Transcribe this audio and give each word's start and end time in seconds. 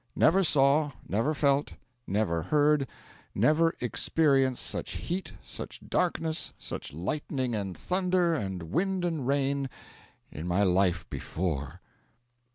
Never 0.15 0.43
saw, 0.43 0.93
never 1.07 1.31
felt, 1.35 1.73
never 2.07 2.41
heard, 2.41 2.87
never 3.35 3.75
experienced 3.79 4.65
such 4.65 4.93
heat, 4.93 5.33
such 5.43 5.79
darkness, 5.87 6.53
such 6.57 6.91
lightning 6.91 7.53
and 7.53 7.77
thunder, 7.77 8.33
and 8.33 8.63
wind 8.63 9.05
and 9.05 9.27
rain, 9.27 9.69
in 10.31 10.47
my 10.47 10.63
life 10.63 11.07
before. 11.11 11.81